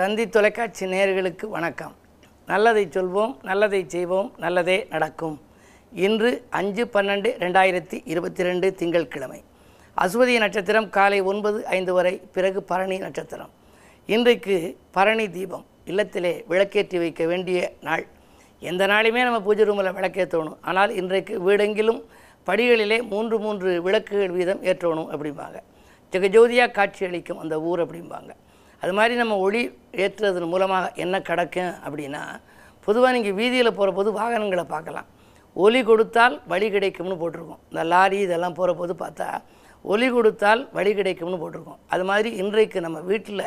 தந்தி 0.00 0.24
தொலைக்காட்சி 0.34 0.84
நேயர்களுக்கு 0.90 1.46
வணக்கம். 1.54 1.94
நல்லதை 2.50 2.82
சொல்வோம் 2.94 3.32
நல்லதை 3.48 3.80
செய்வோம் 3.94 4.28
நல்லதே 4.44 4.76
நடக்கும். 4.92 5.34
இன்று 6.04 6.30
அஞ்சு 6.58 6.84
பன்னெண்டு 6.94 7.30
ரெண்டாயிரத்தி 7.42 7.98
இருபத்தி 8.12 8.46
ரெண்டு 8.48 8.68
திங்கட்கிழமை. 8.80 9.40
அசுவதி 10.04 10.34
நட்சத்திரம் 10.44 10.88
காலை 10.96 11.18
ஒன்பது 11.30 11.58
ஐந்து 11.76 11.92
வரை 11.98 12.14
பிறகு 12.36 12.60
பரணி 12.70 12.98
நட்சத்திரம். 13.04 13.52
இன்றைக்கு 14.14 14.56
பரணி 14.98 15.26
தீபம் 15.36 15.64
இல்லத்திலே 15.92 16.32
விளக்கேற்றி 16.52 16.98
வைக்க 17.04 17.24
வேண்டிய 17.32 17.70
நாள். 17.88 18.04
எந்த 18.60 18.86
நாளையுமே 18.92 19.24
நம்ம 19.28 19.40
பூஜை 19.48 19.66
ரூமில் 19.70 19.96
விளக்கேற்றணும் 19.98 20.58
ஆனால் 20.72 20.92
இன்றைக்கு 21.00 21.36
வீடெங்கிலும் 21.48 22.02
படிகளிலே 22.50 23.00
மூன்று 23.14 23.38
மூன்று 23.46 23.72
விளக்குகள் 23.88 24.36
வீதம் 24.38 24.62
ஏற்றணும் 24.72 25.10
அப்படிம்பாங்க. 25.14 25.58
ஜெகஜோதியாக 26.12 26.76
காட்சி 26.78 27.04
அளிக்கும் 27.10 27.42
அந்த 27.44 27.56
ஊர் 27.70 27.82
அப்படிம்பாங்க. 27.86 28.32
அது 28.82 28.92
மாதிரி 28.98 29.14
நம்ம 29.20 29.34
ஒளி 29.46 29.62
ஏற்றுறதன் 30.02 30.52
மூலமாக 30.52 30.92
என்ன 31.04 31.16
கிடக்கும் 31.28 31.72
அப்படின்னா 31.86 32.22
பொதுவாக 32.86 33.12
நீங்கள் 33.16 33.36
வீதியில் 33.40 33.76
போகிற 33.78 33.90
போது 33.96 34.10
வாகனங்களை 34.18 34.64
பார்க்கலாம். 34.74 35.08
ஒலி 35.64 35.80
கொடுத்தால் 35.88 36.34
வழி 36.52 36.68
கிடைக்கும்னு 36.74 37.16
போட்டிருக்கோம். 37.22 37.60
இந்த 37.70 37.82
லாரி 37.92 38.18
இதெல்லாம் 38.26 38.56
போகிற 38.58 38.72
போது 38.80 38.92
பார்த்தா 39.02 39.28
ஒலி 39.92 40.08
கொடுத்தால் 40.14 40.62
வழி 40.76 40.92
கிடைக்கும்னு 40.98 41.40
போட்டிருக்கோம். 41.42 41.80
அது 41.94 42.04
மாதிரி 42.10 42.30
இன்றைக்கு 42.42 42.78
நம்ம 42.86 42.98
வீட்டில் 43.10 43.44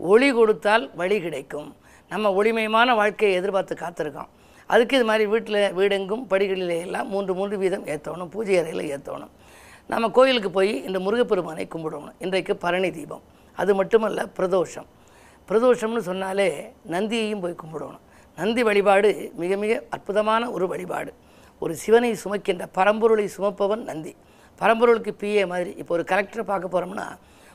ஒளி 0.00 0.28
கொடுத்தால் 0.38 0.84
வழி 1.00 1.18
கிடைக்கும். 1.26 1.68
நம்ம 2.12 2.30
ஒளிமயமான 2.38 2.94
வாழ்க்கையை 3.00 3.34
எதிர்பார்த்து 3.40 3.76
காத்திருக்கோம். 3.82 4.30
அதுக்கு 4.72 4.96
இது 4.98 5.06
மாதிரி 5.10 5.24
வீட்டில் 5.34 5.60
வீடெங்கும் 5.78 6.24
படிகளிலே 6.32 6.78
எல்லாம் 6.86 7.08
மூன்று 7.12 7.32
மூன்று 7.38 7.56
வீதம் 7.62 7.86
ஏற்றணும் 7.92 8.32
பூஜை 8.34 8.56
அறையில் 8.62 8.84
ஏற்றணும் 8.94 9.32
நம்ம 9.92 10.08
கோயிலுக்கு 10.16 10.50
போய் 10.56 10.72
இந்த 10.88 10.98
முருகப்பெருமானை 11.06 11.64
கும்பிடணும். 11.74 12.16
இன்றைக்கு 12.24 12.52
பரணி 12.64 12.90
தீபம். 12.98 13.24
அது 13.60 13.74
மட்டுமல்ல 13.74 14.26
பிரதோஷம். 14.38 14.88
பிரதோஷம்னு 15.48 16.02
சொன்னாலே 16.10 16.48
நந்தியையும் 16.90 17.42
போய் 17.44 17.60
கும்பிடணும். 17.62 18.02
நந்தி 18.38 18.62
வழிபாடு 18.62 19.08
மிக 19.40 19.56
மிக 19.56 19.72
அற்புதமான 19.90 20.50
ஒரு 20.50 20.66
வழிபாடு. 20.72 21.12
ஒரு 21.62 21.74
சிவனை 21.82 22.10
சுமக்கின்ற 22.22 22.64
பரம்பொருளை 22.78 23.26
சுமப்பவன் 23.36 23.82
நந்தி. 23.90 24.12
பரம்பொருளுக்கு 24.60 25.12
பிஏ 25.22 25.44
மாதிரி. 25.52 25.70
இப்போ 25.80 25.92
ஒரு 25.96 26.04
கலெக்டரை 26.12 26.44
பார்க்க 26.50 26.74
போகிறோம்னா 26.74 27.06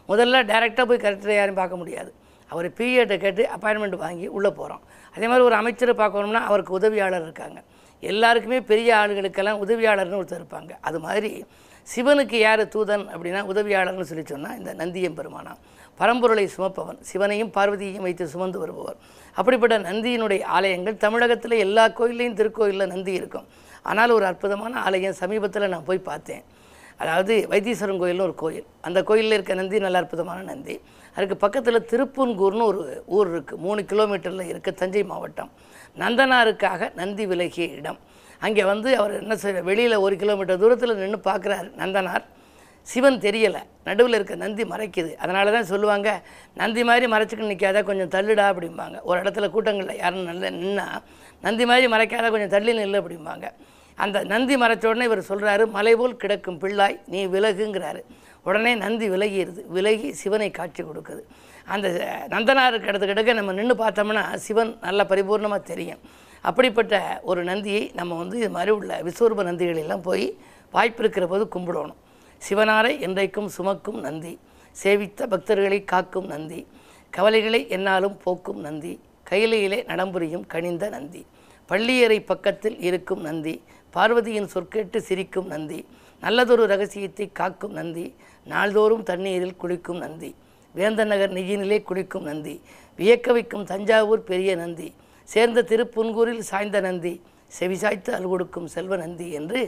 முதல்ல 0.09 0.41
டைரெக்டாக 0.51 0.85
போய் 0.89 1.03
கலெக்டரை 1.05 1.35
யாரும் 1.35 1.59
பார்க்க 1.61 1.81
முடியாது. 1.81 2.11
அவர் 2.51 2.67
பிஏட்டை 2.77 3.15
கேட்டு 3.23 3.43
அப்பாயின்மெண்ட் 3.55 3.97
வாங்கி 4.03 4.27
உள்ளே 4.37 4.51
போகிறோம் 4.59 4.83
அதே 5.15 5.27
மாதிரி 5.27 5.45
ஒரு 5.47 5.55
அமைச்சரை 5.61 5.93
பார்க்கணும்னா 6.01 6.41
அவருக்கு 6.49 6.73
உதவியாளர் 6.79 7.25
இருக்காங்க. 7.27 7.59
எல்லாருக்குமே 7.99 8.59
பெரிய 8.61 8.89
ஆளுகளுக்கெல்லாம் 8.95 9.61
உதவியாளர்னு 9.63 10.19
ஒருத்தர் 10.21 10.41
இருப்பாங்க. 10.41 10.71
அது 10.81 10.99
மாதிரி 10.99 11.31
சிவனுக்கு 11.87 12.37
யார் 12.45 12.63
தூதன் 12.75 13.05
அப்படின்னா 13.13 13.41
உதவியாளர்னு 13.53 14.07
சொல்லி 14.11 14.25
சொன்னால் 14.33 14.57
இந்த 14.57 14.71
நந்தியம் 14.81 15.17
பெருமானம் 15.19 15.59
பரம்பொருளை 15.99 16.45
சுமப்பவன். 16.55 16.99
சிவனையும் 17.09 17.51
பார்வதியையும் 17.57 18.05
வைத்து 18.07 18.25
சுமந்து 18.33 18.57
வருபவர். 18.63 18.97
அப்படிப்பட்ட 19.37 19.75
நந்தியினுடைய 19.87 20.41
ஆலயங்கள் 20.57 21.01
தமிழகத்தில் 21.05 21.55
எல்லா 21.65 21.85
கோயில்லையும் 21.99 22.37
திருக்கோயிலில் 22.39 22.91
நந்தி 22.93 23.13
இருக்கும். 23.19 23.47
ஆனால் 23.91 24.13
ஒரு 24.17 24.25
அற்புதமான 24.31 24.73
ஆலயம் 24.87 25.17
சமீபத்தில் 25.23 25.73
நான் 25.73 25.87
போய் 25.89 26.07
பார்த்தேன். 26.09 26.45
அதாவது 27.01 27.33
வைத்தீஸ்வரன் 27.51 27.99
கோயில்னு 28.01 28.25
ஒரு 28.27 28.35
கோயில். 28.43 28.67
அந்த 28.87 28.99
கோயிலில் 29.09 29.35
இருக்க 29.37 29.53
நந்தி 29.59 29.79
நல்ல 29.85 29.97
அற்புதமான 30.03 30.39
நந்தி. 30.51 30.75
அதுக்கு 31.15 31.35
பக்கத்தில் 31.43 31.85
திருப்பூன்கூர்னு 31.91 32.63
ஒரு 32.71 32.79
ஊர் 33.17 33.29
இருக்குது 33.33 33.61
மூணு 33.65 33.81
கிலோமீட்டரில் 33.91 34.49
இருக்க 34.51 34.69
தஞ்சை 34.81 35.03
மாவட்டம். 35.11 35.51
நந்தனாருக்காக 36.01 36.89
நந்தி 37.01 37.25
விலகிய 37.31 37.67
இடம். 37.79 37.99
அங்கே 38.45 38.63
வந்து 38.71 38.89
அவர் 39.01 39.13
என்ன 39.21 39.35
செய்ய 39.43 39.61
வெளியில் 39.69 40.03
ஒரு 40.05 40.15
கிலோமீட்டர் 40.23 40.61
தூரத்தில் 40.63 40.99
நின்று 41.03 41.19
பார்க்குறாரு 41.29 41.69
நந்தனார். 41.81 42.25
சிவன் 42.91 43.17
தெரியலை. 43.25 43.61
நடுவில் 43.87 44.17
இருக்க 44.17 44.35
நந்தி 44.43 44.63
மறைக்குது. 44.73 45.11
அதனால 45.23 45.51
தான் 45.55 45.69
சொல்லுவாங்க 45.71 46.09
நந்தி 46.61 46.83
மாதிரி 46.89 47.05
மறைச்சிக்கிட்டு 47.13 47.51
நிற்காத 47.53 47.81
கொஞ்சம் 47.89 48.11
தள்ளுடா 48.15 48.45
அப்படிம்பாங்க. 48.51 48.97
ஒரு 49.09 49.17
இடத்துல 49.23 49.47
கூட்டங்களில் 49.55 49.99
யாரும் 50.03 50.29
நல்ல 50.31 50.51
நின்னா 50.59 50.85
நந்தி 51.45 51.65
மாதிரி 51.71 51.87
மறைக்காத 51.93 52.29
கொஞ்சம் 52.35 52.53
தள்ளி 52.55 52.73
நில்லு 52.79 53.01
அப்படிம்பாங்க. 53.01 53.47
அந்த 53.97 54.17
நந்தி 54.31 54.55
மறைச்ச 54.61 54.85
உடனே 54.91 55.05
இவர் 55.09 55.29
சொல்கிறாரு 55.31 55.63
மலை 55.75 55.93
போல் 55.99 56.15
கிடக்கும் 56.23 56.59
பிள்ளாய் 56.63 56.97
நீ 57.13 57.19
விலகுங்கிறாரு. 57.35 58.01
உடனே 58.47 58.71
நந்தி 58.83 59.07
விலகிடுது. 59.13 59.61
விலகி 59.75 60.09
சிவனை 60.21 60.49
காட்சி 60.57 60.81
கொடுக்குது. 60.89 61.21
அந்த 61.73 61.87
நந்தனாருக்கு 62.33 62.89
இடத்து 62.91 63.07
கிடக்க 63.11 63.33
நம்ம 63.39 63.53
நின்று 63.59 63.75
பார்த்தோம்னா 63.83 64.25
சிவன் 64.45 64.73
நல்ல 64.87 65.03
பரிபூர்ணமாக 65.11 65.63
தெரியும். 65.71 66.01
அப்படிப்பட்ட 66.49 66.95
ஒரு 67.29 67.41
நந்தியை 67.51 67.83
நம்ம 67.99 68.17
வந்து 68.23 68.35
இது 68.41 68.51
மாதிரி 68.57 68.71
உள்ள 68.79 68.91
விஸ்வரூப 69.07 69.43
நந்திகளெல்லாம் 69.49 70.05
போய் 70.09 70.27
வாய்ப்பு 70.75 71.01
இருக்கிற 71.03 71.25
போது 71.33 71.45
கும்பிடணும். 71.55 71.99
சிவனாரை 72.41 72.93
என்றைக்கும் 73.05 73.49
சுமக்கும் 73.49 73.99
நந்தி 74.01 74.33
சேவித்த 74.75 75.27
பக்தர்களை 75.27 75.79
காக்கும் 75.83 76.27
நந்தி 76.27 76.59
கவலைகளை 77.13 77.61
என்னாலும் 77.69 78.17
போக்கும் 78.23 78.59
நந்தி 78.61 78.93
கையிலையிலே 79.25 79.79
நடம்புரியும் 79.87 80.45
கனிந்த 80.47 80.85
நந்தி 80.89 81.21
பள்ளியறை 81.69 82.19
பக்கத்தில் 82.23 82.77
இருக்கும் 82.79 83.21
நந்தி 83.21 83.55
பார்வதியின் 83.93 84.51
சொற்கேட்டு 84.53 84.99
சிரிக்கும் 85.01 85.47
நந்தி 85.47 85.79
நல்லதொரு 86.23 86.63
ரகசியத்தை 86.65 87.25
காக்கும் 87.33 87.73
நந்தி 87.73 88.05
நாள்தோறும் 88.47 89.03
தண்ணீரில் 89.03 89.57
குளிக்கும் 89.57 89.99
நந்தி 89.99 90.29
வேந்தன் 90.75 91.11
நகர் 91.13 91.33
நெய்யினிலே 91.33 91.77
குளிக்கும் 91.81 92.25
நந்தி 92.25 92.55
வியக்க 92.99 93.33
வைக்கும் 93.33 93.65
தஞ்சாவூர் 93.65 94.23
பெரிய 94.23 94.51
நந்தி 94.55 94.87
சேர்ந்த 95.29 95.63
திருப்புன்கூரில் 95.69 96.43
சாய்ந்த 96.43 96.79
நந்தி 96.81 97.13
செவிசாய்த்து 97.51 98.11
அல் 98.17 98.29
கொடுக்கும் 98.31 98.67
செல்வ 98.75 98.97
நந்தி 99.03 99.27
என்று 99.39 99.59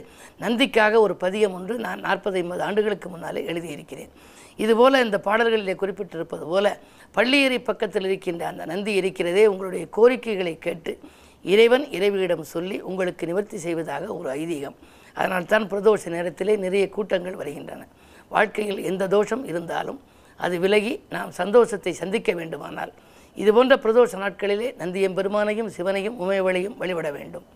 நந்திக்காக 0.42 1.00
ஒரு 1.04 1.14
பதியம் 1.22 1.54
ஒன்று 1.58 1.74
நான் 1.86 2.04
நாற்பது 2.06 2.38
ஐம்பது 2.40 2.62
ஆண்டுகளுக்கு 2.66 3.08
முன்னாலே 3.14 3.42
எழுதியிருக்கிறேன். 3.50 4.12
இதுபோல 4.64 5.00
இந்த 5.06 5.18
பாடல்களிலே 5.26 5.74
குறிப்பிட்டிருப்பது 5.82 6.44
போல 6.52 6.66
பள்ளியறை 7.16 7.58
பக்கத்தில் 7.68 8.06
இருக்கின்ற 8.08 8.42
அந்த 8.52 8.62
நந்தி 8.72 8.94
இருக்கிறதே 9.00 9.44
உங்களுடைய 9.52 9.84
கோரிக்கைகளை 9.96 10.54
கேட்டு 10.66 10.92
இறைவன் 11.44 11.84
இறைவியிடம் 11.96 12.44
சொல்லி 12.54 12.76
உங்களுக்கு 12.90 13.24
நிவர்த்தி 13.30 13.58
செய்வதாக 13.66 14.06
ஒரு 14.18 14.28
ஐதீகம். 14.40 14.76
அதனால் 15.16 15.50
தான் 15.52 15.68
பிரதோஷ 15.72 16.10
நேரத்திலே 16.16 16.56
நிறைய 16.64 16.84
கூட்டங்கள் 16.96 17.38
வருகின்றன. 17.40 17.82
வாழ்க்கையில் 18.34 18.80
எந்த 18.90 19.04
தோஷம் 19.14 19.44
இருந்தாலும் 19.50 20.00
அது 20.38 20.58
விலகி 20.64 20.92
நாம் 21.14 21.32
சந்தோஷத்தை 21.40 21.92
சந்திக்க 22.02 22.32
வேண்டுமானால் 22.40 22.92
இதுபோன்ற 23.36 23.74
பிரதோஷ 23.84 24.12
நாட்களிலே 24.24 24.68
நந்தியம் 24.82 25.16
பெருமானையும் 25.18 25.72
சிவனையும் 25.78 26.18
உமையவளையும் 26.22 26.76
வழிபட 26.82 27.08
வேண்டும். 27.16 27.46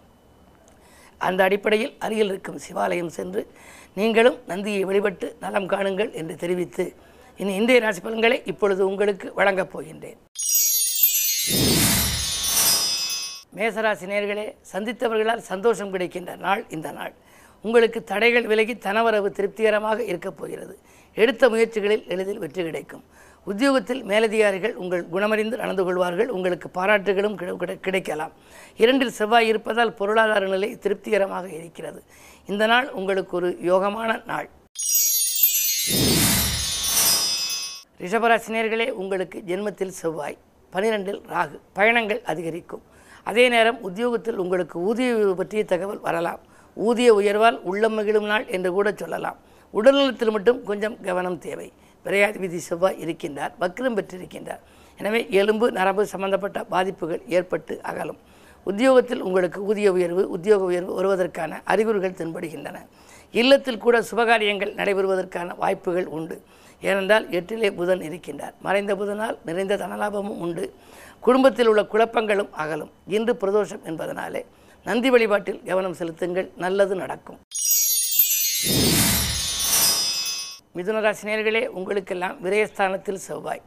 அந்த 1.28 1.40
அடிப்படையில் 1.48 1.94
அருகில் 2.04 2.30
இருக்கும் 2.32 2.60
சிவாலயம் 2.66 3.14
சென்று 3.18 3.42
நீங்களும் 3.98 4.38
நந்தியை 4.52 4.82
வழிபட்டு 4.90 5.26
நலம் 5.40 5.68
காணுங்கள் 5.72 6.12
என்று 6.20 6.36
தெரிவித்து 6.42 6.84
இனி 7.40 7.52
இந்திய 7.60 7.80
ராசி 7.84 8.00
பலன்களை 8.00 8.38
இப்பொழுது 8.52 8.82
உங்களுக்கு 8.90 9.26
வழங்கப் 9.38 9.72
போகின்றேன். 9.72 10.18
மேசராசி 13.58 14.06
நேர்களே 14.12 14.46
சந்தித்தவர்களால் 14.72 15.42
சந்தோஷம் 15.50 15.92
கிடைக்கின்ற 15.94 16.32
நாள் 16.46 16.62
இந்த 16.76 16.88
நாள். 16.98 17.14
உங்களுக்கு 17.64 18.00
தடைகள் 18.10 18.46
விலகி 18.50 18.74
தனவரவு 18.86 19.28
திருப்திகரமாக 19.36 19.98
இருக்கப் 20.10 20.38
போகிறது. 20.38 20.74
எடுத்த 21.22 21.48
முயற்சிகளில் 21.52 22.04
எளிதில் 22.14 22.42
வெற்றி 22.44 22.62
கிடைக்கும். 22.62 23.04
உத்தியோகத்தில் 23.50 24.02
மேலதிகாரிகள் 24.10 24.74
உங்கள் 24.82 25.02
குணமறிந்து 25.14 25.56
நடந்து 25.62 25.82
கொள்வார்கள் 25.86 26.30
உங்களுக்கு 26.36 26.68
பாராட்டுகளும் 26.78 27.36
கிடைக்கலாம். 27.86 28.32
இரண்டில் 28.82 29.16
செவ்வாய் 29.18 29.48
இருப்பதால் 29.52 29.92
பொருளாதார 30.00 30.46
நிலை 30.54 30.70
திருப்திகரமாக 30.84 31.46
இருக்கிறது. 31.58 32.00
இந்த 32.52 32.66
நாள் 32.72 32.88
உங்களுக்கு 33.00 33.34
ஒரு 33.40 33.50
யோகமான 33.70 34.10
நாள். 34.30 34.48
ரிஷபராசினியர்களே 38.04 38.88
உங்களுக்கு 39.02 39.38
ஜென்மத்தில் 39.50 39.94
செவ்வாய் 40.00 40.38
பனிரெண்டில் 40.74 41.20
ராகு 41.34 41.56
பயணங்கள் 41.78 42.22
அதிகரிக்கும். 42.32 42.84
அதே 43.30 43.44
நேரம் 43.54 43.78
உத்தியோகத்தில் 43.88 44.40
உங்களுக்கு 44.42 44.76
ஊதிய 44.88 45.12
பற்றிய 45.40 45.62
தகவல் 45.64 46.04
வரலாம். 46.08 46.40
ஊதிய 46.88 47.10
உயர்வால் 47.20 47.58
உள்ளம் 47.70 47.96
மகிழும் 47.98 48.30
நாள் 48.32 48.46
என்று 48.56 48.70
கூட 48.76 48.88
சொல்லலாம். 49.02 49.38
உடல்நலத்தில் 49.74 50.34
மட்டும் 50.36 50.58
கொஞ்சம் 50.70 50.96
கவனம் 51.08 51.38
தேவை. 51.46 51.68
விரையாதிபதி 52.04 52.56
செவ்வாய் 52.56 53.00
இருக்கின்றார் 53.04 53.52
வக்ரம் 53.60 53.96
பெற்றிருக்கின்றார். 53.98 54.62
எனவே 54.98 55.26
எலும்பு 55.30 55.72
நரம்பு 55.72 56.06
சம்பந்தப்பட்ட 56.06 56.64
பாதிப்புகள் 56.64 57.22
ஏற்பட்டு 57.28 57.80
அகலும். 57.82 58.18
உத்தியோகத்தில் 58.64 59.22
உங்களுக்கு 59.22 59.64
ஊதிய 59.64 59.92
உயர்வு 59.92 60.22
உத்தியோக 60.30 60.64
உயர்வு 60.64 60.92
வருவதற்கான 60.94 61.60
அறிகுறிகள் 61.64 62.18
தென்படுகின்றன. 62.20 62.78
இல்லத்தில் 63.30 63.78
கூட 63.78 63.96
சுபகாரியங்கள் 64.10 64.74
நடைபெறுவதற்கான 64.74 65.56
வாய்ப்புகள் 65.56 66.06
உண்டு. 66.06 66.36
ஏனென்றால் 66.80 67.26
எட்டிலே 67.30 67.70
புதன் 67.70 68.00
இருக்கின்றார். 68.00 68.54
மறைந்த 68.60 68.94
புதனால் 68.94 69.36
நிறைந்த 69.44 69.76
தனலாபமும் 69.76 70.40
உண்டு. 70.46 70.64
குடும்பத்தில் 71.20 71.66
உள்ள 71.66 71.82
குழப்பங்களும் 71.82 72.50
அகலும். 72.62 72.90
இன்று 73.06 73.34
பிரதோஷம் 73.40 73.84
என்பதனாலே 73.90 74.42
நந்தி 74.86 75.10
வழிபாட்டில் 75.10 75.60
கவனம் 75.66 75.94
செலுத்துங்கள். 75.94 76.48
நல்லது 76.56 76.94
நடக்கும். 76.94 77.38
மிதுனராசினியர்களே 80.76 81.66
உங்களுக்கெல்லாம் 81.78 82.36
விரயஸ்தானத்தில் 82.44 83.20
செவ்வாய். 83.26 83.60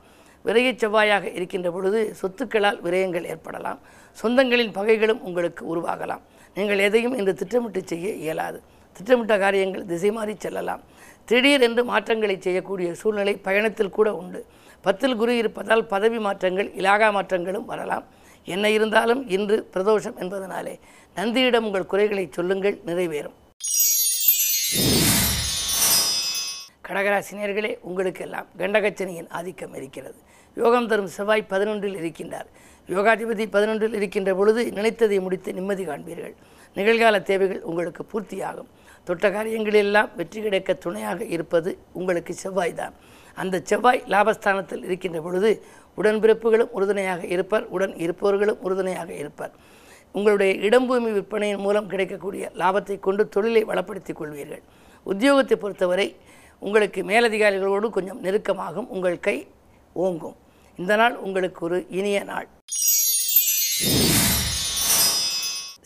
விரைய 0.45 0.69
செவ்வாயாக 0.81 1.25
இருக்கின்ற 1.36 1.71
பொழுது 1.75 2.00
சொத்துக்களால் 2.21 2.80
விரயங்கள் 2.86 3.27
ஏற்படலாம். 3.33 3.80
சொந்தங்களின் 4.21 4.74
பகைகளும் 4.80 5.21
உங்களுக்கு 5.27 5.63
உருவாகலாம். 5.74 6.24
நீங்கள் 6.56 6.83
எதையும் 6.88 7.15
இன்று 7.19 7.33
திட்டமிட்டு 7.33 7.81
செய்ய 7.86 8.09
இயலாது. 8.25 8.59
திட்டமிட்ட 8.98 9.38
காரியங்கள் 9.38 9.86
திசை 9.86 10.12
மாறி 10.12 10.36
செல்லலாம். 10.39 10.83
திடீரென்று 11.30 11.83
மாற்றங்களை 11.92 12.38
செய்யக்கூடிய 12.39 12.89
சூழ்நிலை 12.94 13.36
பயணத்தில் 13.48 13.95
கூட 13.98 14.09
உண்டு. 14.21 14.45
பத்தில் 14.81 15.15
குரு 15.15 15.38
இருப்பதால் 15.38 15.86
பதவி 15.86 16.19
மாற்றங்கள் 16.19 16.69
இலாகா 16.81 17.09
மாற்றங்களும் 17.18 17.68
வரலாம். 17.71 18.06
என்ன 18.54 18.69
இருந்தாலும் 18.69 19.21
இன்று 19.38 19.69
பிரதோஷம் 19.74 20.19
என்பதனாலே 20.24 20.75
நந்தியிடம் 21.15 21.65
உங்கள் 21.69 21.92
குறைகளை 21.94 22.27
சொல்லுங்கள் 22.31 22.77
நிறைவேறும். 22.86 23.38
கடகராசினியர்களே 26.87 27.71
உங்களுக்கெல்லாம் 27.87 28.47
கண்டகச்சனியின் 28.59 29.29
ஆதிக்கம் 29.37 29.73
இருக்கிறது. 29.79 30.17
யோகம் 30.57 30.87
தரும் 30.91 31.09
செவ்வாய் 31.15 31.49
பதினொன்றில் 31.53 31.97
இருக்கின்றார். 32.01 32.47
யோகாதிபதி 32.89 33.45
பதினொன்றில் 33.55 33.95
இருக்கின்ற 33.99 34.31
பொழுது 34.39 34.61
நினைத்ததை 34.77 35.17
முடித்து 35.25 35.49
நிம்மதி 35.57 35.83
காண்பீர்கள். 35.89 36.35
நிகழ்கால 36.77 37.15
தேவைகள் 37.29 37.61
உங்களுக்கு 37.69 38.03
பூர்த்தியாகும். 38.11 38.69
தொட்ட 39.07 39.27
காரியங்களெல்லாம் 39.35 40.09
வெற்றி 40.19 40.39
கிடைக்க 40.45 40.73
துணையாக 40.85 41.19
இருப்பது 41.35 41.71
உங்களுக்கு 41.99 42.33
செவ்வாய் 42.43 42.77
தான். 42.79 42.95
அந்த 43.41 43.55
செவ்வாய் 43.69 44.01
லாபஸ்தானத்தில் 44.13 44.85
இருக்கின்ற 44.87 45.19
பொழுது 45.27 45.51
உடன்பிறப்புகளும் 45.99 46.71
உறுதுணையாக 46.77 47.21
இருப்பர் 47.35 47.65
உடன் 47.75 47.95
இருப்பவர்களும் 48.05 48.61
உறுதுணையாக 48.67 49.11
இருப்பர். 49.21 49.53
உங்களுடைய 50.15 50.51
இடம்பூமி 50.67 51.09
விற்பனையின் 51.17 51.63
மூலம் 51.65 51.89
கிடைக்கக்கூடிய 51.91 52.43
லாபத்தை 52.61 52.97
கொண்டு 53.07 53.23
தொழிலை 53.35 53.63
வளப்படுத்திக் 53.71 54.19
கொள்வீர்கள். 54.19 54.63
உத்தியோகத்தை 55.05 55.55
பொறுத்தவரை 55.63 56.07
உங்களுக்கு 56.59 57.04
மேலதிகாரிகளோடு 57.04 57.89
கொஞ்சம் 57.89 58.24
நெருக்கமாகும் 58.24 58.88
உங்கள் 58.88 59.19
கை 59.19 59.48
ஓங்கும். 59.94 60.36
இந்த 60.77 60.95
நாள் 60.95 61.15
உங்களுக்கு 61.15 61.65
ஒரு 61.65 61.86
இனிய 61.89 62.24
நாள். 62.24 62.48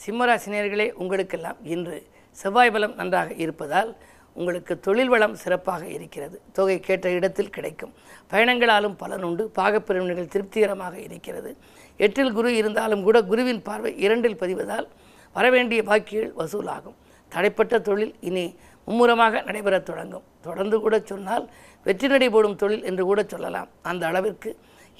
சிம்மராசினியர்களே 0.06 0.92
உங்களுக்கெல்லாம் 0.92 1.58
இன்று 1.64 2.08
செவ்வாய் 2.32 2.72
பலம் 2.72 2.96
நன்றாக 2.96 3.34
இருப்பதால் 3.34 3.98
உங்களுக்கு 4.34 4.80
தொழில் 4.80 5.10
வளம் 5.10 5.36
சிறப்பாக 5.36 5.88
இருக்கிறது. 5.88 6.42
தொகை 6.54 6.80
கேட்ட 6.80 7.10
இடத்தில் 7.10 7.50
கிடைக்கும். 7.50 7.94
பயணங்களாலும் 8.30 8.96
பலன் 8.98 9.24
உண்டு. 9.24 9.52
பாகப்பிரிவினைகள் 9.56 10.28
திருப்திகரமாக 10.28 11.00
இருக்கிறது. 11.00 11.58
எட்டில் 11.98 12.32
குரு 12.32 12.56
இருந்தாலும் 12.56 13.04
கூட 13.04 13.22
குருவின் 13.22 13.62
பார்வை 13.62 13.98
இரண்டில் 13.98 14.38
பதிவதால் 14.38 14.88
வரவேண்டிய 15.34 15.84
பாக்கிகள் 15.84 16.34
வசூலாகும். 16.38 16.98
தடைப்பட்ட 17.32 17.82
தொழில் 17.82 18.16
இனி 18.20 18.56
மும்முரமாக 18.88 19.42
நடைபெறத் 19.48 19.88
தொடங்கும். 19.90 20.26
தொடர்ந்து 20.48 20.78
கூட 20.84 20.96
சொன்னால் 21.12 21.46
வெற்றி 21.88 22.08
நடை 22.08 22.30
போடும் 22.30 22.60
தொழில் 22.62 22.84
என்று 22.90 23.04
கூட 23.10 23.22
சொல்லலாம். 23.34 23.70
அந்த 23.90 24.04
அளவிற்கு 24.08 24.52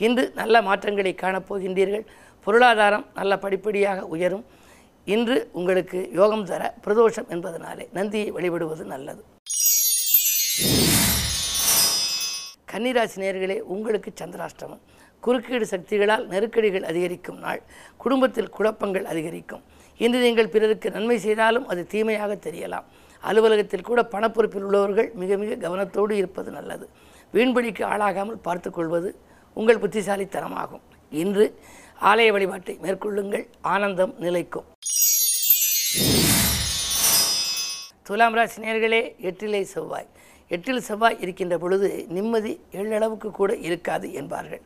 இன்று 0.06 0.24
நல்ல 0.36 0.62
மாற்றங்களை 0.68 1.14
காணப்போகின்றீர்கள் 1.22 2.06
பொருளாதாரம் 2.46 3.06
நல்ல 3.20 3.34
படிப்படியாக 3.38 4.06
உயரும். 4.16 4.46
இன்று 5.14 5.38
உங்களுக்கு 5.60 6.00
யோகம் 6.20 6.46
தர 6.46 6.64
பிரதோஷம் 6.86 7.30
என்பதனாலே 7.36 7.86
நந்தியை 7.98 8.32
வழிபடுவது 8.32 8.84
நல்லது. 8.94 9.22
கன்னிராசி 12.72 13.18
நேர்களே 13.22 13.58
உங்களுக்கு 13.74 14.10
சந்திராஷ்டமம். 14.20 14.82
குறுக்கீடு 15.26 15.66
சக்திகளால் 15.72 16.24
நெருக்கடிகள் 16.34 16.86
அதிகரிக்கும் 16.92 17.40
நாள். 17.46 17.62
குடும்பத்தில் 18.04 18.54
குழப்பங்கள் 18.58 19.06
அதிகரிக்கும். 19.06 19.64
இன்று 19.98 20.20
நீங்கள் 20.20 20.54
பிறருக்கு 20.54 20.90
நன்மை 20.92 21.18
செய்தாலும் 21.26 21.68
அது 21.68 21.82
தீமையாக 21.94 22.38
தெரியலாம். 22.48 22.88
அலுவலகத்தில் 23.22 23.88
கூட 23.90 24.02
பணப்பொறுப்பில் 24.14 24.66
உள்ளவர்கள் 24.68 25.10
மிக 25.22 25.38
மிக 25.38 25.68
கவனத்தோடு 25.68 26.12
இருப்பது 26.12 26.52
நல்லது. 26.52 26.86
வீண்படிக்கு 27.34 27.84
ஆளாகாமல் 27.86 28.44
பார்த்துக்கொள்வது 28.48 29.10
உங்கள் 29.54 29.82
புத்திசாலித்தனமாகும். 29.84 30.84
இன்று 31.10 31.46
ஆலய 32.02 32.32
வழிபாட்டை 32.32 32.78
மேற்கொள்ளுங்கள். 32.82 33.46
ஆனந்தம் 33.62 34.14
நிலைக்கும். 34.20 34.68
துலாம் 38.08 38.34
ராசி 38.34 38.62
நேர்களே 38.62 39.02
எட்டிலே 39.30 39.62
செவ்வாய். 39.62 40.08
எட்டில் 40.48 40.82
செவ்வாய் 40.82 41.20
இருக்கின்ற 41.20 41.58
பொழுது 41.58 42.06
நிம்மதி 42.08 42.54
எள்ளளவுக்கு 42.72 43.30
கூட 43.32 43.52
இருக்காது 43.56 44.14
என்பார்கள். 44.14 44.62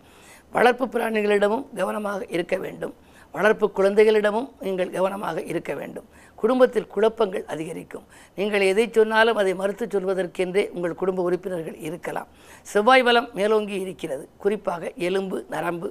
வளர்ப்பு 0.51 0.85
பிராணிகளிடமும் 0.85 1.65
கவனமாக 1.75 2.25
இருக்க 2.29 2.55
வேண்டும். 2.57 2.93
வளர்ப்பு 3.31 3.71
குழந்தைகளிடமும் 3.75 4.47
நீங்கள் 4.59 4.91
கவனமாக 4.91 5.43
இருக்க 5.51 5.73
வேண்டும். 5.73 6.07
குடும்பத்தில் 6.41 6.89
குழப்பங்கள் 6.95 7.45
அதிகரிக்கும். 7.53 8.05
நீங்கள் 8.39 8.65
எதை 8.71 8.85
சொன்னாலும் 8.97 9.39
அதை 9.41 9.53
மறுத்து 9.61 9.85
சொல்வதற்கென்றே 9.93 10.63
உங்கள் 10.75 10.99
குடும்ப 11.01 11.23
உறுப்பினர்கள் 11.27 11.77
இருக்கலாம். 11.87 12.29
செவ்வாய் 12.73 13.05
பலம் 13.07 13.29
மேலோங்கி 13.39 13.77
இருக்கிறது. 13.85 14.23
குறிப்பாக 14.43 14.91
எலும்பு 15.09 15.39
நரம்பு 15.55 15.89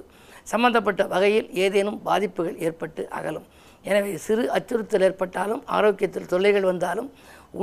சம்பந்தப்பட்ட 0.53 1.03
வகையில் 1.13 1.47
ஏதேனும் 1.65 1.99
பாதிப்புகள் 2.07 2.57
ஏற்பட்டு 2.67 3.03
அகலும். 3.19 3.47
எனவே 3.89 4.11
சிறு 4.25 4.43
அச்சுறுத்தல் 4.57 5.05
ஏற்பட்டாலும் 5.07 5.63
ஆரோக்கியத்தில் 5.77 6.29
தொல்லைகள் 6.31 6.69
வந்தாலும் 6.71 7.09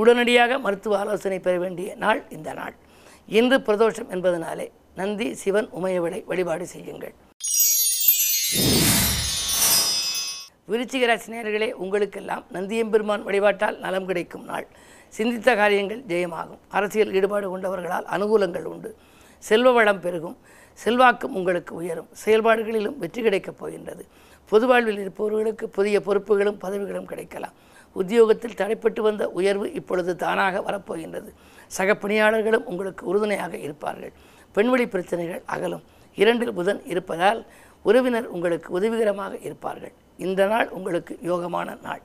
உடனடியாக 0.01 0.59
மருத்துவ 0.65 0.97
ஆலோசனை 1.01 1.39
பெற 1.47 1.55
வேண்டிய 1.63 1.89
நாள் 2.03 2.21
இந்த 2.37 2.49
நாள். 2.59 2.75
இன்று 3.39 3.57
பிரதோஷம் 3.67 4.11
என்பதனாலே 4.15 4.67
நந்தி 4.99 5.27
சிவன் 5.41 5.69
உமையவளை 5.77 6.19
வழிபாடு 6.31 6.65
செய்யுங்கள். 6.73 7.13
விருச்சிக 10.73 11.05
ராசினியர்களே 11.07 11.71
உங்களுக்கெல்லாம் 11.71 12.43
நந்தியம்பெருமான் 12.53 13.23
வழிபாட்டால் 13.23 13.77
நலம் 13.77 14.05
கிடைக்கும் 14.05 14.43
நாள். 14.43 14.67
சிந்தித்த 15.07 15.55
காரியங்கள் 15.55 16.01
ஜெயமாகும். 16.01 16.57
அரசியல் 16.67 17.13
ஈடுபாடு 17.13 17.49
கொண்டவர்களால் 17.49 18.05
அனுகூலங்கள் 18.05 18.63
உண்டு. 18.63 18.95
செல்வ 19.37 19.71
வளம் 19.71 19.99
பெருகும். 19.99 20.37
செல்வாக்கும் 20.73 21.35
உங்களுக்கு 21.35 21.75
உயரும். 21.75 22.07
செயல்பாடுகளிலும் 22.25 22.97
வெற்றி 22.97 23.21
கிடைக்கப் 23.21 23.59
போகின்றது. 23.59 24.05
பொது 24.49 24.67
வாழ்வில் 24.67 24.99
இருப்பவர்களுக்கு 24.99 25.69
புதிய 25.69 25.99
பொறுப்புகளும் 25.99 26.59
பதவிகளும் 26.59 27.05
கிடைக்கலாம். 27.05 27.51
உத்தியோகத்தில் 27.93 28.57
தடைப்பட்டு 28.57 29.01
வந்த 29.01 29.29
உயர்வு 29.29 29.73
இப்பொழுது 29.73 30.15
தானாக 30.15 30.59
வரப்போகின்றது. 30.59 31.29
சக 31.67 31.95
பணியாளர்களும் 31.95 32.65
உங்களுக்கு 32.65 33.05
உறுதுணையாக 33.05 33.57
இருப்பார்கள். 33.57 34.11
பெண்வழி 34.55 34.85
பிரச்சனைகள் 34.85 35.41
அகலும். 35.45 35.83
இரண்டில் 36.15 36.53
புதன் 36.53 36.81
இருப்பதால் 36.85 37.45
உறவினர் 37.83 38.27
உங்களுக்கு 38.27 38.73
உதவிகரமாக 38.73 39.37
இருப்பார்கள். 39.37 39.91
இந்த 40.17 40.45
நாள் 40.45 40.69
உங்களுக்கு 40.69 41.19
யோகமான 41.23 41.81
நாள். 41.81 42.01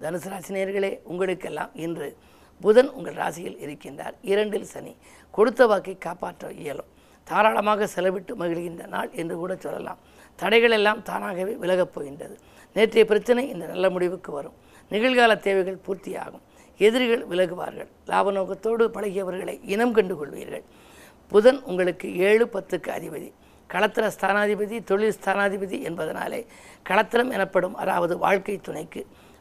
தனுசு 0.00 0.28
ராசினியர்களே 0.28 0.98
உங்களுக்கெல்லாம் 1.04 1.70
இன்று 1.74 2.16
புதன் 2.60 2.90
உங்கள் 2.90 3.14
ராசியில் 3.14 3.56
இருக்கின்றார். 3.56 4.12
இரண்டில் 4.22 4.64
சனி. 4.64 4.96
கொடுத்த 5.30 5.66
வாக்கை 5.66 5.98
காப்பாற்ற 5.98 6.52
இயலும். 6.52 6.90
தாராளமாக 7.24 7.88
செலவிட்டு 7.94 8.34
மகிழ்கின்ற 8.38 8.86
நாள் 8.86 9.10
என்று 9.12 9.36
கூட 9.36 9.56
சொல்லலாம். 9.56 9.98
தடைகள் 10.36 10.70
எல்லாம் 10.70 11.02
தானாகவே 11.02 11.52
விலகப் 11.54 11.94
போகின்றது. 11.94 12.38
நேற்றைய 12.74 13.04
பிரச்சனை 13.04 13.48
இந்த 13.48 13.66
நல்ல 13.66 13.90
முடிவுக்கு 13.90 14.32
வரும். 14.32 14.52
நிகழ்கால 14.90 15.36
தேவைகள் 15.36 15.78
பூர்த்தியாகும். 15.86 16.40
எதிரிகள் 16.78 17.26
விலகுவார்கள். 17.26 17.88
லாப 18.06 18.32
நோக்கத்தோடு 18.32 18.88
பழகியவர்களை 18.88 19.60
இனம் 19.62 19.92
கண்டு 19.92 20.26
கொள்வீர்கள் 20.26 20.62
புதன் 21.32 21.60
உங்களுக்கு 21.70 22.08
ஏழு 22.28 22.44
பத்துக்கு 22.54 22.90
அதிபதி. 22.98 23.28
களத்திர 23.72 24.04
ஸ்தானாதிபதி 24.16 24.76
தொழில் 24.84 25.14
ஸ்தானாதிபதி 25.18 25.76
என்பதனாலே 25.88 26.40
களத்திரம் 26.88 27.30
எனப்படும் 27.36 27.74
அதாவது 27.82 28.14
வாழ்க்கை 28.24 28.56
துணைக்கு 28.66 29.00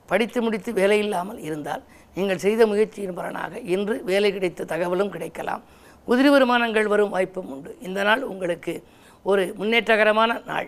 படித்து 0.10 0.40
முடித்து 0.46 0.72
வேலை 0.80 0.98
இல்லாமல் 1.00 1.40
இருந்தால் 1.48 1.84
நீங்கள் 2.16 2.42
செய்த 2.46 2.62
முயற்சியின் 2.72 3.18
பலனாக 3.20 3.60
இன்று 3.74 3.96
வேலை 4.10 4.30
கிடைத்த 4.34 4.66
தகவலும் 4.72 5.12
கிடைக்கலாம். 5.16 5.64
உதிரி 6.08 6.30
வருமானங்கள் 6.36 6.88
வரும் 6.94 7.14
வாய்ப்பும் 7.16 7.52
உண்டு. 7.54 7.72
இந்த 7.82 8.04
நாள் 8.04 8.24
உங்களுக்கு 8.32 8.74
ஒரு 9.24 9.44
முன்னேற்றகரமான 9.60 10.32
நாள். 10.52 10.68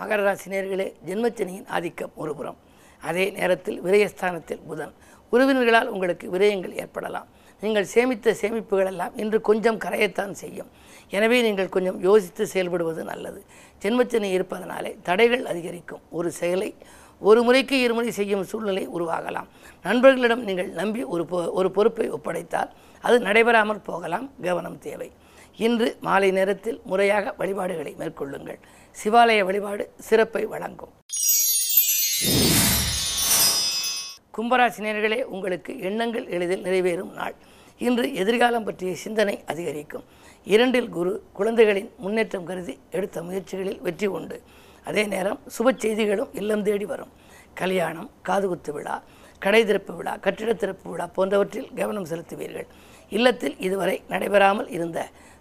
மகர 0.00 0.20
ராசினியர்களே 0.28 0.86
ஜென்மச்சனியின் 1.08 1.68
ஆதிக்கம் 1.76 2.12
ஒருபுறம். 2.22 2.58
அதே 3.02 3.24
நேரத்தில் 3.38 3.78
விரயஸ்தானத்தில் 3.86 4.62
புதன். 4.70 4.94
உறவினர்களால் 5.32 5.92
உங்களுக்கு 5.94 6.26
விரயங்கள் 6.34 6.78
ஏற்படலாம். 6.84 7.28
நீங்கள் 7.62 7.86
சேமித்த 7.94 8.34
சேமிப்புகள் 8.40 8.90
எல்லாம் 8.92 9.14
இன்று 9.22 9.38
கொஞ்சம் 9.48 9.78
கரையத்தான் 9.84 10.32
செய்யும். 10.42 10.70
எனவே 11.16 11.38
நீங்கள் 11.46 11.70
கொஞ்சம் 11.74 11.98
யோசித்து 12.08 12.44
செயல்படுவது 12.52 13.02
நல்லது. 13.10 13.40
ஜென்மச்சனி 13.82 14.28
இருப்பதனாலே 14.36 14.90
தடைகள் 15.08 15.44
அதிகரிக்கும். 15.52 16.02
ஒரு 16.18 16.28
செயலை 16.40 16.70
ஒரு 17.30 17.40
முறைக்கு 17.46 17.76
இருமுறை 17.86 18.12
செய்யும் 18.18 18.44
சூழ்நிலை 18.50 18.84
உருவாகலாம். 18.96 19.48
நண்பர்களிடம் 19.84 20.42
நீங்கள் 20.48 20.70
நம்பி 20.80 21.02
ஒரு 21.14 21.24
பொ 21.30 21.38
ஒரு 21.58 21.68
பொறுப்பை 21.76 22.06
ஒப்படைத்தால் 22.16 22.70
அது 23.06 23.16
நடைபெறாமல் 23.26 23.84
போகலாம். 23.90 24.26
கவனம் 24.46 24.78
தேவை. 24.86 25.08
இன்று 25.66 25.88
மாலை 26.06 26.30
நேரத்தில் 26.38 26.80
முறையாக 26.90 27.34
வழிபாடுகளை 27.40 27.92
மேற்கொள்ளுங்கள். 28.00 28.60
சிவாலய 29.02 29.40
வழிபாடு 29.48 29.84
சிறப்பை 30.08 30.44
வழங்கும். 30.54 30.92
கும்பராசினியர்களே 34.36 35.18
உங்களுக்கு 35.34 35.72
எண்ணங்கள் 35.88 36.26
எளிதில் 36.34 36.62
நிறைவேறும் 36.66 37.10
நாள். 37.18 37.34
இன்று 37.86 38.04
எதிர்காலம் 38.22 38.66
பற்றிய 38.66 38.92
சிந்தனை 39.02 39.34
அதிகரிக்கும். 39.52 40.04
இரண்டில் 40.52 40.88
குரு 40.96 41.12
குழந்தைகளின் 41.38 41.90
முன்னேற்றம் 42.04 42.46
கருதி 42.50 42.74
எடுத்த 42.96 43.22
முயற்சிகளில் 43.26 43.80
வெற்றி 43.86 44.08
உண்டு. 44.18 44.36
அதே 44.88 45.02
நேரம் 45.14 45.40
சுப 45.56 45.74
செய்திகளும் 45.84 46.30
இல்லம் 46.40 46.64
தேடி 46.68 46.86
வரும். 46.92 47.12
கல்யாணம் 47.60 48.08
காதுகுத்து 48.28 48.72
விழா 48.76 48.96
கடை 49.44 49.62
திறப்பு 49.68 49.92
விழா 49.98 50.14
கட்டிட 50.24 50.50
திறப்பு 50.62 50.86
விழா 50.92 51.06
போன்றவற்றில் 51.16 51.68
கவனம் 51.80 52.08
செலுத்துவீர்கள். 52.10 52.68
இல்லத்தில் 53.18 53.56
இதுவரை 53.66 53.96
நடைபெறாமல் 54.12 54.68
இருந்த 54.76 54.98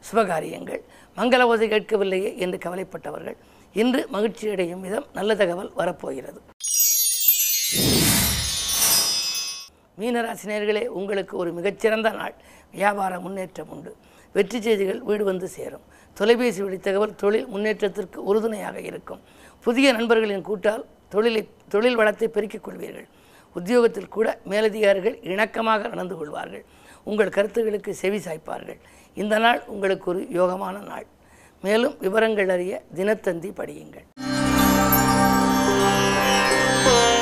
சுபகாரியங்கள் 0.08 0.82
மங்கள 1.18 1.42
ஓதை 1.52 1.68
கேட்கவில்லையே 1.74 2.32
என்று 2.44 2.58
கவலைப்பட்டவர்கள் 2.66 3.38
இன்று 3.82 4.02
மகிழ்ச்சியடையும் 4.16 4.84
விதம் 4.88 5.08
நல்ல 5.18 5.36
தகவல் 5.42 5.72
வரப்போகிறது. 5.80 6.42
மீனராசினியர்களே 10.02 10.84
உங்களுக்கு 11.00 11.34
ஒரு 11.38 11.52
மிகச்சிறந்த 11.58 12.10
நாள். 12.20 12.36
வியாபார 12.72 13.14
முன்னேற்றம் 13.20 13.72
உண்டு. 13.76 13.92
வெற்றி 14.36 14.62
செய்திகள் 14.62 15.02
வீடு 15.10 15.24
வந்து 15.24 15.48
சேரும். 15.48 15.86
தொலைபேசி 16.18 16.62
வழி 16.66 16.78
தகவல் 16.78 17.16
தொழில் 17.16 17.48
முன்னேற்றத்திற்கு 17.48 18.20
உறுதுணையாக 18.24 18.78
இருக்கும். 18.90 19.22
புதிய 19.66 19.88
நண்பர்களின் 19.98 20.48
கூட்டால் 20.50 20.86
தொழிலை 21.10 21.42
தொழில் 21.74 21.96
வளத்தை 21.96 22.28
பெருக்கிக் 22.28 22.66
கொள்வீர்கள். 22.68 23.08
உத்தியோகத்தில் 23.56 24.14
கூட 24.16 24.28
மேலதிகாரிகள் 24.52 25.18
இணக்கமாக 25.32 25.90
நடந்து 25.94 26.18
கொள்வார்கள். 26.18 26.66
உங்கள் 27.04 27.36
கருத்துகளுக்கு 27.38 27.90
செவி 28.02 28.18
சாய்ப்பார்கள். 28.18 28.80
இந்த 29.14 29.38
நாள் 29.38 29.62
உங்களுக்கு 29.68 30.10
ஒரு 30.12 30.22
யோகமான 30.40 30.76
நாள். 30.92 31.08
மேலும் 31.62 31.96
விவரங்கள் 32.00 32.50
அறிய 32.50 32.84
தினத்தந்தி 32.96 33.52
படியுங்கள். 33.60 34.08